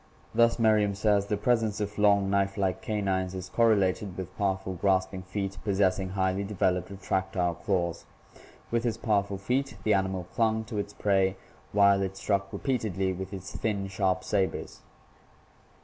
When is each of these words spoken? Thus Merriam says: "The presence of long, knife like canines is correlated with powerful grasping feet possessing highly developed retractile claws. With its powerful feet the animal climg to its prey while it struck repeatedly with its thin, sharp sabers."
Thus 0.33 0.57
Merriam 0.57 0.95
says: 0.95 1.27
"The 1.27 1.37
presence 1.37 1.79
of 1.79 1.99
long, 1.99 2.27
knife 2.27 2.57
like 2.57 2.81
canines 2.81 3.35
is 3.35 3.49
correlated 3.49 4.17
with 4.17 4.35
powerful 4.35 4.73
grasping 4.73 5.21
feet 5.21 5.59
possessing 5.63 6.09
highly 6.09 6.43
developed 6.43 6.89
retractile 6.89 7.53
claws. 7.63 8.05
With 8.71 8.83
its 8.83 8.97
powerful 8.97 9.37
feet 9.37 9.77
the 9.83 9.93
animal 9.93 10.25
climg 10.35 10.65
to 10.69 10.79
its 10.79 10.93
prey 10.93 11.37
while 11.71 12.01
it 12.01 12.17
struck 12.17 12.51
repeatedly 12.51 13.13
with 13.13 13.31
its 13.31 13.55
thin, 13.55 13.87
sharp 13.89 14.23
sabers." 14.23 14.81